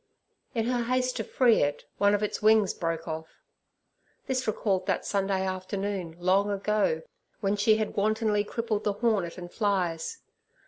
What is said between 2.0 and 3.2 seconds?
of its wings broke